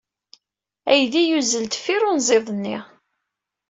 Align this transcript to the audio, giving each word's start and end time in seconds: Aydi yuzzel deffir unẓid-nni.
Aydi 0.91 1.21
yuzzel 1.25 1.65
deffir 1.71 2.01
unẓid-nni. 2.09 2.77